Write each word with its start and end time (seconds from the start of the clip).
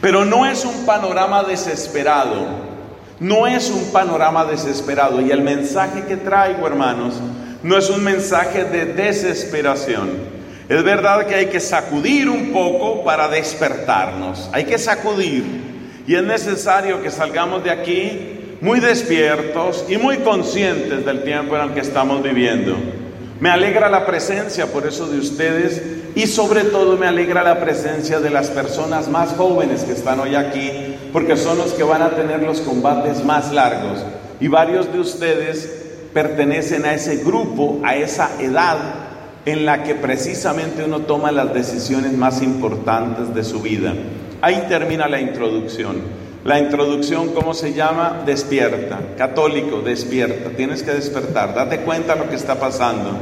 Pero 0.00 0.24
no 0.24 0.46
es 0.46 0.64
un 0.64 0.84
panorama 0.86 1.42
desesperado. 1.44 2.46
No 3.18 3.46
es 3.46 3.70
un 3.70 3.92
panorama 3.92 4.44
desesperado. 4.44 5.20
Y 5.20 5.30
el 5.30 5.42
mensaje 5.42 6.04
que 6.06 6.16
traigo, 6.16 6.66
hermanos, 6.66 7.14
no 7.62 7.76
es 7.76 7.88
un 7.90 8.04
mensaje 8.04 8.64
de 8.64 8.86
desesperación. 8.86 10.36
Es 10.68 10.82
verdad 10.82 11.26
que 11.26 11.34
hay 11.34 11.46
que 11.46 11.60
sacudir 11.60 12.28
un 12.28 12.52
poco 12.52 13.04
para 13.04 13.28
despertarnos. 13.28 14.50
Hay 14.52 14.64
que 14.64 14.78
sacudir. 14.78 15.44
Y 16.06 16.14
es 16.14 16.22
necesario 16.22 17.02
que 17.02 17.10
salgamos 17.10 17.64
de 17.64 17.70
aquí 17.70 18.58
muy 18.60 18.80
despiertos 18.80 19.84
y 19.88 19.96
muy 19.96 20.18
conscientes 20.18 21.04
del 21.04 21.22
tiempo 21.24 21.56
en 21.56 21.62
el 21.62 21.70
que 21.72 21.80
estamos 21.80 22.22
viviendo. 22.22 22.76
Me 23.38 23.50
alegra 23.50 23.90
la 23.90 24.06
presencia 24.06 24.66
por 24.66 24.86
eso 24.86 25.06
de 25.08 25.18
ustedes 25.18 25.82
y 26.14 26.26
sobre 26.26 26.64
todo 26.64 26.96
me 26.96 27.06
alegra 27.06 27.42
la 27.42 27.60
presencia 27.60 28.18
de 28.18 28.30
las 28.30 28.48
personas 28.48 29.08
más 29.08 29.34
jóvenes 29.34 29.82
que 29.82 29.92
están 29.92 30.20
hoy 30.20 30.34
aquí, 30.34 30.70
porque 31.12 31.36
son 31.36 31.58
los 31.58 31.72
que 31.74 31.82
van 31.82 32.00
a 32.00 32.10
tener 32.10 32.42
los 32.42 32.62
combates 32.62 33.22
más 33.24 33.52
largos. 33.52 34.02
Y 34.40 34.48
varios 34.48 34.90
de 34.90 35.00
ustedes 35.00 35.70
pertenecen 36.14 36.86
a 36.86 36.94
ese 36.94 37.16
grupo, 37.16 37.80
a 37.84 37.96
esa 37.96 38.30
edad 38.40 38.78
en 39.44 39.66
la 39.66 39.82
que 39.82 39.94
precisamente 39.94 40.82
uno 40.84 41.00
toma 41.00 41.30
las 41.30 41.52
decisiones 41.52 42.14
más 42.14 42.40
importantes 42.40 43.34
de 43.34 43.44
su 43.44 43.60
vida. 43.60 43.92
Ahí 44.40 44.64
termina 44.68 45.08
la 45.08 45.20
introducción. 45.20 46.25
La 46.46 46.60
introducción, 46.60 47.34
¿cómo 47.34 47.54
se 47.54 47.72
llama? 47.72 48.22
Despierta. 48.24 49.00
Católico, 49.18 49.80
despierta. 49.80 50.50
Tienes 50.50 50.84
que 50.84 50.92
despertar. 50.92 51.52
Date 51.52 51.78
cuenta 51.78 52.14
lo 52.14 52.30
que 52.30 52.36
está 52.36 52.54
pasando. 52.54 53.18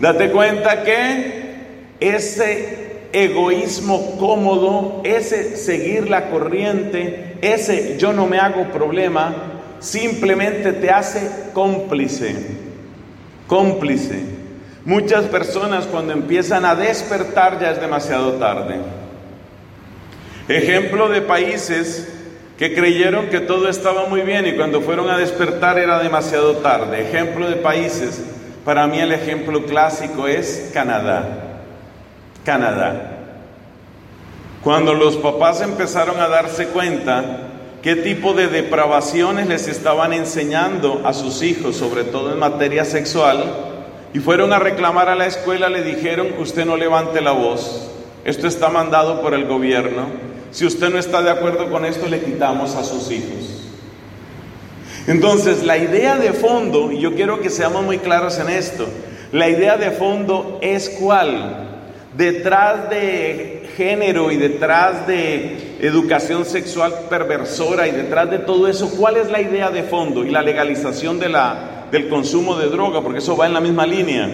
Date 0.00 0.32
cuenta 0.32 0.82
que 0.82 1.54
ese 2.00 3.08
egoísmo 3.12 4.18
cómodo, 4.18 5.02
ese 5.04 5.56
seguir 5.56 6.10
la 6.10 6.30
corriente, 6.30 7.36
ese 7.42 7.96
yo 7.96 8.12
no 8.12 8.26
me 8.26 8.40
hago 8.40 8.64
problema, 8.72 9.36
simplemente 9.78 10.72
te 10.72 10.90
hace 10.90 11.30
cómplice. 11.52 12.34
Cómplice. 13.46 14.18
Muchas 14.84 15.26
personas 15.26 15.86
cuando 15.86 16.12
empiezan 16.12 16.64
a 16.64 16.74
despertar 16.74 17.60
ya 17.60 17.70
es 17.70 17.80
demasiado 17.80 18.32
tarde. 18.32 18.80
Ejemplo 20.48 21.08
de 21.08 21.22
países 21.22 22.13
que 22.58 22.74
creyeron 22.74 23.26
que 23.26 23.40
todo 23.40 23.68
estaba 23.68 24.06
muy 24.06 24.20
bien 24.20 24.46
y 24.46 24.54
cuando 24.54 24.80
fueron 24.80 25.10
a 25.10 25.18
despertar 25.18 25.78
era 25.78 25.98
demasiado 25.98 26.58
tarde. 26.58 27.02
Ejemplo 27.02 27.48
de 27.48 27.56
países, 27.56 28.22
para 28.64 28.86
mí 28.86 28.98
el 28.98 29.12
ejemplo 29.12 29.64
clásico 29.64 30.28
es 30.28 30.70
Canadá. 30.72 31.60
Canadá. 32.44 33.10
Cuando 34.62 34.94
los 34.94 35.16
papás 35.16 35.60
empezaron 35.60 36.20
a 36.20 36.28
darse 36.28 36.68
cuenta 36.68 37.50
qué 37.82 37.96
tipo 37.96 38.32
de 38.32 38.48
depravaciones 38.48 39.46
les 39.46 39.68
estaban 39.68 40.12
enseñando 40.12 41.02
a 41.04 41.12
sus 41.12 41.42
hijos, 41.42 41.76
sobre 41.76 42.04
todo 42.04 42.32
en 42.32 42.38
materia 42.38 42.84
sexual, 42.84 43.44
y 44.14 44.20
fueron 44.20 44.52
a 44.52 44.58
reclamar 44.58 45.08
a 45.08 45.16
la 45.16 45.26
escuela, 45.26 45.68
le 45.68 45.82
dijeron, 45.82 46.28
usted 46.38 46.64
no 46.64 46.76
levante 46.76 47.20
la 47.20 47.32
voz, 47.32 47.90
esto 48.24 48.46
está 48.46 48.70
mandado 48.70 49.20
por 49.20 49.34
el 49.34 49.44
gobierno, 49.44 50.06
si 50.54 50.64
usted 50.64 50.88
no 50.88 51.00
está 51.00 51.20
de 51.20 51.32
acuerdo 51.32 51.68
con 51.68 51.84
esto, 51.84 52.06
le 52.06 52.20
quitamos 52.20 52.76
a 52.76 52.84
sus 52.84 53.10
hijos. 53.10 53.60
Entonces, 55.08 55.64
la 55.64 55.76
idea 55.76 56.16
de 56.16 56.32
fondo, 56.32 56.92
y 56.92 57.00
yo 57.00 57.16
quiero 57.16 57.40
que 57.40 57.50
seamos 57.50 57.82
muy 57.82 57.98
claros 57.98 58.38
en 58.38 58.48
esto, 58.48 58.86
la 59.32 59.48
idea 59.48 59.76
de 59.76 59.90
fondo 59.90 60.60
es 60.62 60.90
cuál. 60.90 61.70
Detrás 62.16 62.88
de 62.88 63.68
género 63.76 64.30
y 64.30 64.36
detrás 64.36 65.08
de 65.08 65.76
educación 65.80 66.44
sexual 66.44 67.06
perversora 67.10 67.88
y 67.88 67.90
detrás 67.90 68.30
de 68.30 68.38
todo 68.38 68.68
eso, 68.68 68.92
¿cuál 68.96 69.16
es 69.16 69.32
la 69.32 69.40
idea 69.40 69.72
de 69.72 69.82
fondo? 69.82 70.24
Y 70.24 70.30
la 70.30 70.40
legalización 70.40 71.18
de 71.18 71.30
la, 71.30 71.86
del 71.90 72.08
consumo 72.08 72.54
de 72.54 72.68
droga, 72.68 73.00
porque 73.00 73.18
eso 73.18 73.36
va 73.36 73.46
en 73.46 73.54
la 73.54 73.60
misma 73.60 73.88
línea. 73.88 74.30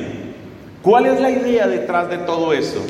¿Cuál 0.83 1.07
es 1.07 1.19
la 1.19 1.31
idea 1.31 1.67
detrás 1.67 2.11
de 2.11 2.19
todo 2.19 2.53
eso? 2.53 2.85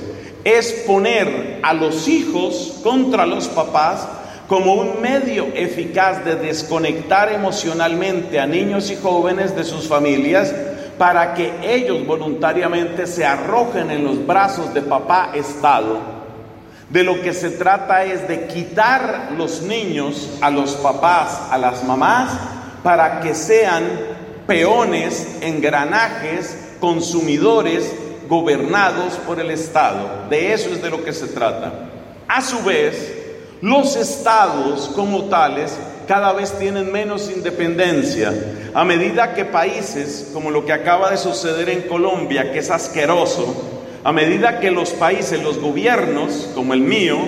Es 0.45 0.73
poner 0.87 1.61
a 1.62 1.75
los 1.75 2.09
hijos 2.09 2.81
contra 2.83 3.27
los 3.27 3.49
papás 3.49 4.06
como 4.49 4.75
un 4.75 5.01
medio 5.01 5.47
eficaz 5.55 6.25
de 6.25 6.34
desconectar 6.34 7.33
emocionalmente 7.33 8.41
a 8.41 8.47
niños 8.47 8.91
y 8.91 8.97
jóvenes 8.97 9.55
de 9.55 9.65
sus 9.65 9.87
familias 9.87 10.53
para 10.99 11.34
que 11.34 11.53
ellos 11.62 12.05
voluntariamente 12.06 13.06
se 13.06 13.25
arrojen 13.25 13.91
en 13.91 14.05
los 14.05 14.27
brazos 14.27 14.75
de 14.75 14.83
papá 14.83 15.31
Estado. 15.34 16.01
De 16.91 17.05
lo 17.05 17.22
que 17.22 17.33
se 17.33 17.51
trata 17.51 18.05
es 18.05 18.27
de 18.27 18.49
quitar 18.49 19.31
los 19.39 19.62
niños 19.62 20.28
a 20.41 20.51
los 20.51 20.72
papás, 20.72 21.41
a 21.51 21.57
las 21.57 21.84
mamás, 21.84 22.33
para 22.83 23.21
que 23.21 23.37
sean 23.37 23.84
peones, 24.47 25.39
engranajes, 25.43 26.59
consumidores 26.81 27.95
gobernados 28.30 29.14
por 29.26 29.41
el 29.41 29.50
Estado. 29.50 30.28
De 30.30 30.54
eso 30.54 30.70
es 30.70 30.80
de 30.80 30.88
lo 30.88 31.04
que 31.04 31.12
se 31.12 31.26
trata. 31.26 31.72
A 32.28 32.41
su 32.41 32.62
vez, 32.62 33.12
los 33.60 33.96
estados 33.96 34.88
como 34.94 35.24
tales 35.24 35.76
cada 36.06 36.32
vez 36.32 36.52
tienen 36.52 36.92
menos 36.92 37.28
independencia. 37.28 38.32
A 38.72 38.84
medida 38.84 39.34
que 39.34 39.44
países, 39.44 40.30
como 40.32 40.52
lo 40.52 40.64
que 40.64 40.72
acaba 40.72 41.10
de 41.10 41.16
suceder 41.16 41.68
en 41.70 41.82
Colombia, 41.82 42.52
que 42.52 42.60
es 42.60 42.70
asqueroso, 42.70 43.80
a 44.04 44.12
medida 44.12 44.60
que 44.60 44.70
los 44.70 44.91
países, 44.91 45.42
los 45.42 45.58
gobiernos, 45.58 46.50
como 46.54 46.72
el 46.72 46.80
mío, 46.80 47.18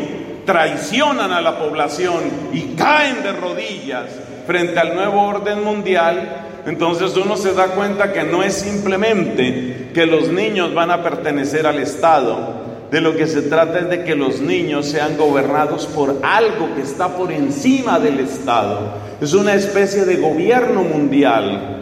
traicionan 0.47 1.33
a 1.33 1.41
la 1.41 1.59
población 1.59 2.23
y 2.53 2.77
caen 2.77 3.25
de 3.25 3.33
rodillas 3.33 4.07
frente 4.47 4.79
al 4.79 4.95
nuevo 4.95 5.23
orden 5.23 5.65
mundial, 5.65 6.52
entonces 6.67 7.17
uno 7.17 7.37
se 7.37 7.53
da 7.55 7.69
cuenta 7.69 8.13
que 8.13 8.23
no 8.25 8.43
es 8.43 8.55
simplemente 8.55 9.91
que 9.93 10.07
los 10.07 10.29
niños 10.29 10.75
van 10.75 10.91
a 10.91 11.03
pertenecer 11.03 11.67
al 11.67 11.79
Estado, 11.79 12.63
de 12.91 13.01
lo 13.01 13.17
que 13.17 13.27
se 13.27 13.43
trata 13.43 13.81
es 13.81 13.89
de 13.89 14.05
que 14.05 14.15
los 14.15 14.41
niños 14.41 14.87
sean 14.87 15.17
gobernados 15.17 15.87
por 15.87 16.19
algo 16.23 16.75
que 16.75 16.83
está 16.83 17.17
por 17.17 17.33
encima 17.33 17.99
del 17.99 18.21
Estado. 18.21 18.95
Es 19.21 19.33
una 19.33 19.55
especie 19.55 20.05
de 20.05 20.17
gobierno 20.17 20.83
mundial. 20.83 21.82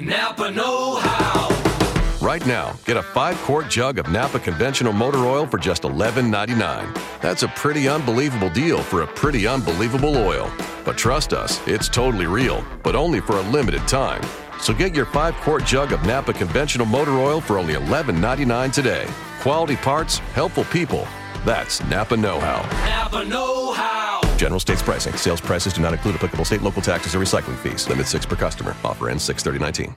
Napa 0.00 0.48
Know 0.52 0.94
How. 1.00 1.48
Right 2.24 2.46
now, 2.46 2.78
get 2.84 2.96
a 2.96 3.02
five 3.02 3.36
quart 3.38 3.68
jug 3.68 3.98
of 3.98 4.08
Napa 4.12 4.38
conventional 4.38 4.92
motor 4.92 5.26
oil 5.26 5.44
for 5.44 5.58
just 5.58 5.82
$11.99. 5.82 7.20
That's 7.20 7.42
a 7.42 7.48
pretty 7.48 7.88
unbelievable 7.88 8.48
deal 8.50 8.78
for 8.78 9.02
a 9.02 9.08
pretty 9.08 9.48
unbelievable 9.48 10.16
oil. 10.16 10.48
But 10.84 10.98
trust 10.98 11.32
us, 11.32 11.60
it's 11.66 11.88
totally 11.88 12.26
real, 12.26 12.64
but 12.84 12.94
only 12.94 13.20
for 13.20 13.38
a 13.38 13.42
limited 13.50 13.88
time. 13.88 14.22
So 14.60 14.72
get 14.72 14.94
your 14.94 15.06
five 15.06 15.34
quart 15.38 15.64
jug 15.64 15.90
of 15.90 16.04
Napa 16.06 16.32
conventional 16.32 16.86
motor 16.86 17.18
oil 17.18 17.40
for 17.40 17.58
only 17.58 17.74
$11.99 17.74 18.72
today. 18.72 19.04
Quality 19.40 19.74
parts, 19.74 20.18
helpful 20.18 20.64
people. 20.66 21.08
That's 21.44 21.82
Napa 21.86 22.16
Know 22.16 22.38
How. 22.38 22.62
Napa 22.86 23.24
Know 23.24 23.72
How. 23.72 24.17
General 24.38 24.60
states 24.60 24.82
pricing. 24.82 25.14
Sales 25.14 25.40
prices 25.40 25.74
do 25.74 25.82
not 25.82 25.92
include 25.92 26.14
applicable 26.14 26.46
state, 26.46 26.62
local 26.62 26.80
taxes, 26.80 27.14
or 27.14 27.18
recycling 27.18 27.56
fees. 27.58 27.86
Limit 27.88 28.06
six 28.06 28.24
per 28.24 28.36
customer. 28.36 28.74
Offer 28.84 29.10
ends 29.10 29.24
63019. 29.24 29.94